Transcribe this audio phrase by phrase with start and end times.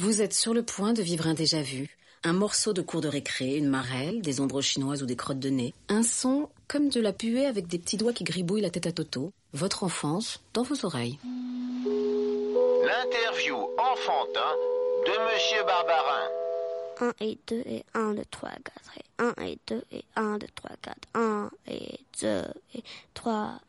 [0.00, 1.94] Vous êtes sur le point de vivre un déjà-vu.
[2.24, 5.50] Un morceau de cours de récré, une marelle, des ombres chinoises ou des crottes de
[5.50, 5.74] nez.
[5.90, 8.92] Un son comme de la puée avec des petits doigts qui gribouillent la tête à
[8.92, 9.30] Toto.
[9.52, 11.18] Votre enfance dans vos oreilles.
[11.84, 14.56] L'interview enfantin
[15.04, 16.28] de Monsieur Barbarin.
[17.00, 20.46] 1 et 2 et 1, 2, 3, 4 et 1 et 2 et 1, 2,
[20.54, 23.60] 3, 4, 1 et 2 et 3,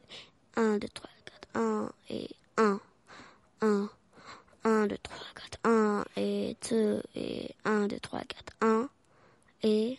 [0.55, 2.79] 1, 2, 3, 4, 1 et 1,
[3.63, 3.89] 1,
[4.63, 8.89] 1, 2, 3, 4, 1 et 2 et 1, 2, 3, 4, 1
[9.63, 9.97] et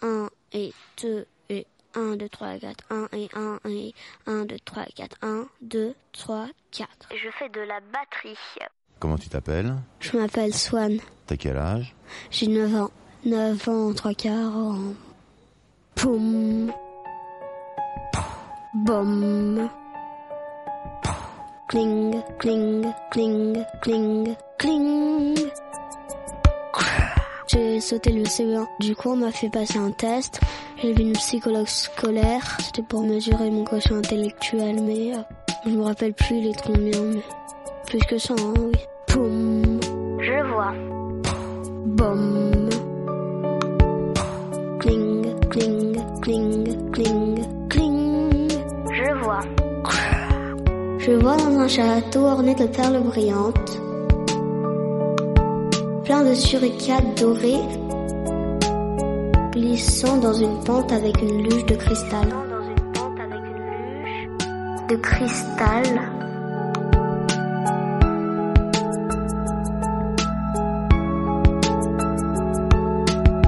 [0.00, 0.72] 1 et
[1.02, 3.94] 2 et 1, 2, 3, 4, 1 et 1 et
[4.26, 6.88] 1, 2, 3, 4, 1, 2, 3, 4.
[7.10, 8.36] Je fais de la batterie.
[8.98, 9.74] Comment tu t'appelles?
[10.00, 10.98] Je m'appelle Swan.
[11.26, 11.94] T'as quel âge?
[12.30, 12.90] J'ai 9 ans.
[13.24, 14.94] 9 ans, 3 quarts ans.
[15.94, 16.72] Poum.
[18.74, 19.70] Boum.
[21.68, 25.61] Cling, cling, cling, cling, cling.
[27.82, 28.68] Sauté le CE1.
[28.78, 30.40] Du coup, on m'a fait passer un test.
[30.80, 32.56] J'ai vu une psychologue scolaire.
[32.60, 35.18] C'était pour mesurer mon quotient intellectuel, mais euh,
[35.66, 37.22] je me rappelle plus il est de combien, mais
[37.86, 38.78] plus que ça, hein, oui.
[39.08, 39.80] Poum.
[40.20, 40.72] Je vois.
[41.86, 42.70] Boum.
[44.78, 48.48] Cling, cling, cling, cling, cling.
[48.92, 49.40] Je vois.
[50.98, 53.80] Je vois dans un château orné de perles brillantes.
[56.12, 57.62] Plein de suricats dorés.
[59.52, 62.28] Glissant dans une pente avec une luge de cristal.
[64.90, 65.84] De cristal.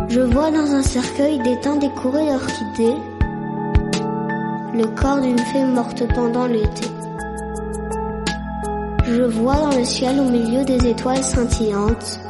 [0.08, 2.96] Je vois dans un cercueil d'étain décoré d'orchidées
[4.72, 6.88] le corps d'une fée morte pendant l'été.
[9.04, 12.23] Je vois dans le ciel au milieu des étoiles scintillantes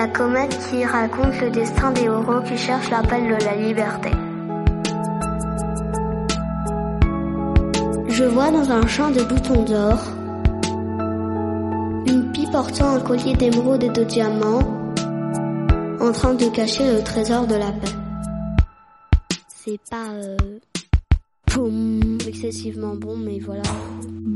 [0.00, 4.10] la comète qui raconte le destin des héros qui cherchent l'appel de la liberté.
[8.08, 9.98] Je vois dans un champ de boutons d'or
[12.06, 14.94] une pie portant un collier d'émeraude et de diamants
[16.00, 17.94] en train de cacher le trésor de la paix.
[19.48, 20.38] C'est pas euh,
[22.26, 23.68] excessivement bon, mais voilà.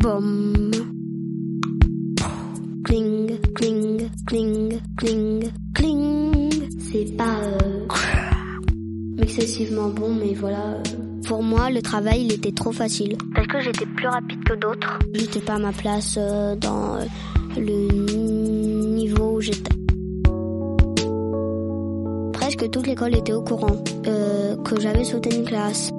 [0.02, 0.70] Boum.
[2.84, 3.23] Cling,
[4.26, 6.50] cling, cling, cling.
[6.92, 7.86] C'est pas euh,
[9.22, 10.74] excessivement bon, mais voilà.
[10.76, 10.82] euh.
[11.26, 13.16] Pour moi, le travail, il était trop facile.
[13.34, 14.98] Parce que j'étais plus rapide que d'autres.
[15.14, 17.04] J'étais pas à ma place euh, dans euh,
[17.56, 17.92] le
[18.94, 19.72] niveau où j'étais.
[22.32, 25.90] Presque toute l'école était au courant euh, que j'avais sauté une classe.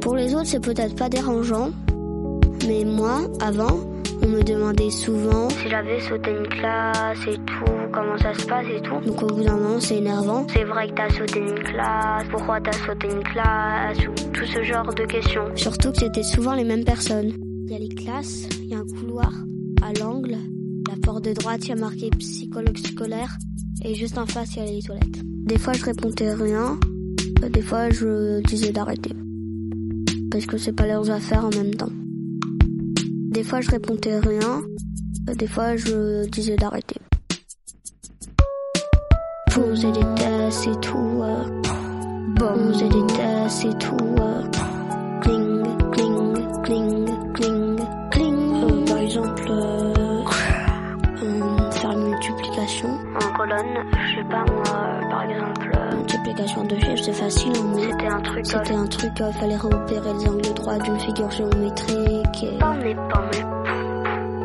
[0.00, 1.70] Pour les autres, c'est peut-être pas dérangeant,
[2.66, 3.80] mais moi, avant,
[4.22, 8.66] on me demandait souvent si j'avais sauté une classe et tout, comment ça se passe
[8.74, 9.00] et tout.
[9.00, 10.46] Donc au bout d'un moment, c'est énervant.
[10.52, 14.62] C'est vrai que t'as sauté une classe, pourquoi t'as sauté une classe, ou tout ce
[14.62, 15.44] genre de questions.
[15.54, 17.32] Surtout que c'était souvent les mêmes personnes.
[17.66, 19.32] Il y a les classes, il y a un couloir
[19.82, 20.36] à l'angle,
[20.88, 23.36] la porte de droite, il y a marqué psychologue scolaire,
[23.82, 25.24] et juste en face, il y a les toilettes.
[25.24, 26.78] Des fois, je répondais rien,
[27.48, 29.12] des fois, je disais d'arrêter.
[30.30, 31.90] Parce que c'est pas leurs affaires en même temps.
[33.40, 34.60] Des fois, je répondais rien,
[35.30, 37.00] euh, des fois, je disais d'arrêter.
[39.50, 41.44] Poser des tests et tout, euh,
[42.36, 44.42] poser des tests et tout, euh,
[45.22, 47.76] cling, cling, cling, cling,
[48.10, 48.62] cling.
[48.62, 50.22] Euh, par exemple, euh,
[51.22, 55.72] euh, faire une multiplication en colonne, je sais pas moi, euh, par exemple.
[55.78, 58.46] euh, multiplication de chiffres, c'est facile, c'était un truc.
[58.46, 62.44] C'était un truc, fallait repérer les angles droits d'une figure géométrique.
[62.44, 62.58] Et...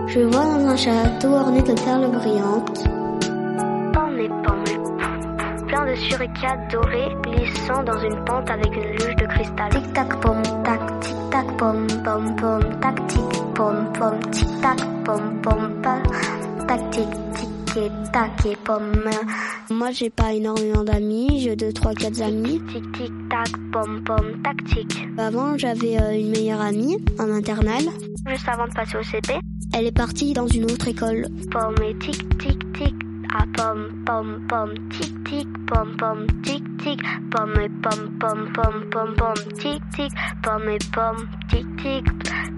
[0.07, 2.87] Je vois dans un château orné de perles brillantes.
[5.67, 9.69] Plein de suricats dorés glissant dans une pente avec une luge de cristal.
[9.71, 14.77] Tic tac pom tac, tic tac pom pom pom tac tic pom pom tic tac
[15.03, 15.97] pom pom pa
[16.67, 17.24] tac tic
[17.75, 18.91] tic et tac et pom.
[19.69, 22.61] Moi j'ai pas énormément d'amis, j'ai deux trois quatre amis.
[22.71, 25.07] Tic tic tac pom pom tac tic.
[25.17, 27.89] Avant j'avais euh, une meilleure amie en maternelle.
[28.27, 29.39] juste avant de passer au CP.
[29.73, 31.27] Elle est partie dans une autre école.
[31.51, 32.93] Pomme et tic tic tic.
[33.37, 37.01] Ah pomme, pomme, pomme, tic tic, pomme, pomme, tic tic,
[37.31, 40.11] pomme et pomme, pomme, pomme, pomme, pomme, tic tic,
[40.41, 42.05] pomme et pomme, tic tic,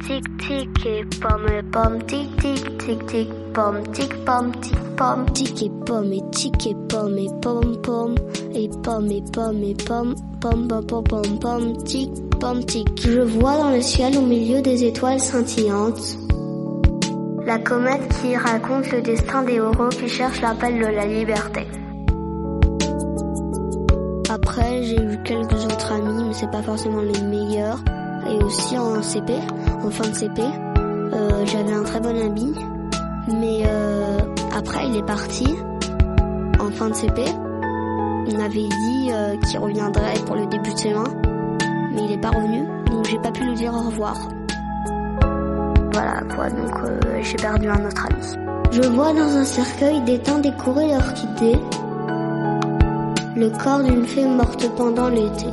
[0.05, 3.27] tic tic et pomme et pomme, tic tic, tic tic,
[3.57, 8.15] pomme, tic pomme, tic pomme, tic et pomme et tic et pomme et pomme pomme
[8.54, 12.88] et pomme et pomme et pomme, pomme pomme pomme pomme, pomme tic, pomme tic.
[13.01, 16.19] Je vois dans le ciel au milieu des étoiles scintillantes
[17.48, 21.65] la comète qui raconte le destin des héros qui cherchent l'appel de la liberté.
[24.30, 27.80] Après, j'ai eu quelques autres amis, mais c'est pas forcément les meilleurs.
[28.30, 29.33] Et aussi en CP,
[29.83, 32.53] en fin de CP, euh, j'avais un très bon ami.
[33.27, 34.19] Mais euh,
[34.56, 35.47] après, il est parti
[36.59, 37.24] en fin de CP.
[38.27, 41.03] Il m'avait dit euh, qu'il reviendrait pour le début de CE1,
[41.94, 44.18] mais il est pas revenu, donc j'ai pas pu lui dire au revoir.
[45.94, 48.24] Voilà quoi, donc euh, j'ai perdu un autre ami.
[48.71, 51.59] Je vois dans un cercueil des temps décorés d'orchidées
[53.38, 55.45] le corps d'une fée morte pendant l'été.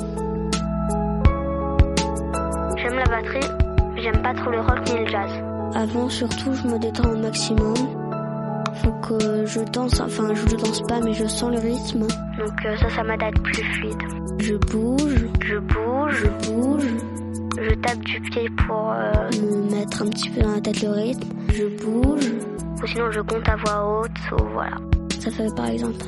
[2.76, 3.46] J'aime la batterie,
[3.96, 5.43] j'aime pas trop le rock ni le jazz.
[5.74, 7.74] Avant surtout je me détends au maximum.
[8.82, 12.06] Faut que je danse, enfin je ne danse pas mais je sens le rythme.
[12.38, 14.02] Donc euh, ça, ça m'aide à être plus fluide.
[14.38, 16.86] Je bouge, je bouge, je bouge.
[17.60, 20.90] Je tape du pied pour euh, me mettre un petit peu dans la tête le
[20.90, 21.28] rythme.
[21.52, 22.30] Je bouge.
[22.82, 24.76] Ou sinon je compte à voix haute, ou voilà.
[25.18, 26.04] Ça fait par exemple.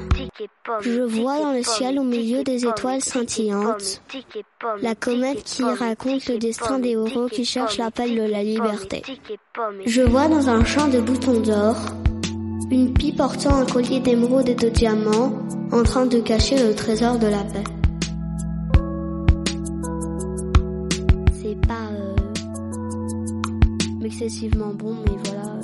[0.80, 4.02] Je vois dans le ciel au milieu des étoiles scintillantes
[4.82, 9.02] la comète qui raconte le destin des héros qui cherchent l'appel de la liberté.
[9.86, 11.76] Je vois dans un champ de boutons d'or
[12.70, 15.32] une pie portant un collier d'émeraude et de diamants
[15.72, 17.64] en train de cacher le trésor de la paix.
[21.32, 22.16] C'est pas euh,
[24.04, 25.60] excessivement bon, mais voilà.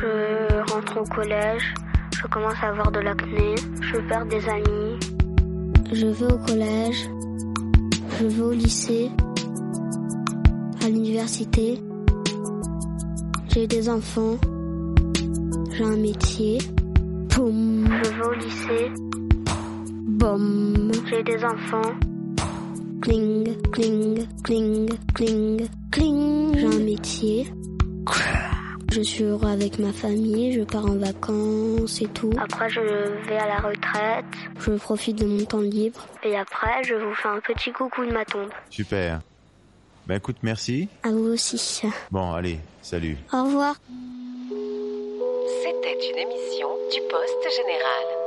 [0.00, 1.74] Je rentre au collège,
[2.20, 4.98] je commence à avoir de l'acné, je perds des amis.
[5.92, 7.08] Je vais au collège,
[8.18, 9.10] je vais au lycée,
[10.82, 11.78] à l'université.
[13.48, 14.36] J'ai des enfants,
[15.72, 16.58] j'ai un métier.
[17.34, 17.88] Boum.
[18.04, 18.92] Je vais au lycée.
[20.18, 20.92] Boum.
[21.06, 21.94] J'ai des enfants.
[23.00, 26.54] Cling, cling, cling, cling, cling.
[26.54, 27.46] J'ai un métier.
[28.92, 32.32] Je suis heureux avec ma famille, je pars en vacances et tout.
[32.38, 34.24] Après, je vais à la retraite.
[34.58, 36.06] Je profite de mon temps libre.
[36.24, 38.50] Et après, je vous fais un petit coucou de ma tombe.
[38.68, 39.20] Super.
[40.06, 40.88] Ben écoute, merci.
[41.04, 41.86] À vous aussi.
[42.10, 43.16] Bon, allez, salut.
[43.32, 43.76] Au revoir.
[45.62, 48.19] C'était une émission du Poste Général.